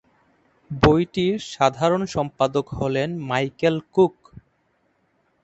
বইটির 0.81 1.35
সাধারণ 1.51 2.01
সম্পাদক 2.15 2.65
হলেন 2.79 3.09
মাইকেল 3.29 3.75
কুক। 3.93 4.15